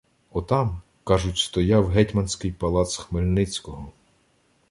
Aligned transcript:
—Отам, 0.31 0.81
кажуть, 1.03 1.37
стояв 1.37 1.87
гетьманський 1.91 2.51
палац 2.51 2.95
Хмельницького. 2.97 3.91